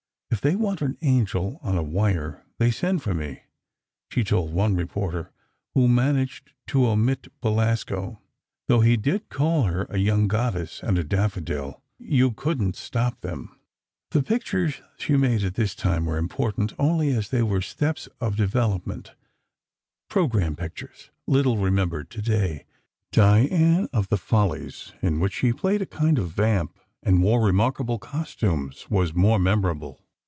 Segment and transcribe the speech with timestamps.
[0.33, 3.41] "If they want an angel on a wire, they send for me,"
[4.09, 5.29] she told one reporter,
[5.75, 8.17] who managed to omit Belasco,
[8.69, 13.59] though he did call her "a young goddess" and a "daffodil." You couldn't stop them.
[14.11, 18.37] The pictures she made at this time were important only as they were steps of
[18.37, 22.63] development—program pictures, little remembered today.
[23.11, 27.99] "Diane of the Follies," in which she played a kind of vamp and wore remarkable
[27.99, 29.97] costumes, was more memorable.